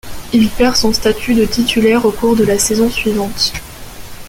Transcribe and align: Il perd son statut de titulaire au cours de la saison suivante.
Il 0.33 0.49
perd 0.49 0.75
son 0.77 0.93
statut 0.93 1.35
de 1.35 1.45
titulaire 1.45 2.07
au 2.07 2.11
cours 2.11 2.35
de 2.35 2.43
la 2.43 2.57
saison 2.57 2.89
suivante. 2.89 3.53